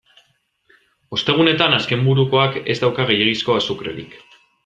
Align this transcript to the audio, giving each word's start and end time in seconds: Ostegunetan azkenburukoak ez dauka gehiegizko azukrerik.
Ostegunetan 1.17 1.75
azkenburukoak 1.81 2.59
ez 2.75 2.79
dauka 2.87 3.07
gehiegizko 3.13 3.59
azukrerik. 3.61 4.19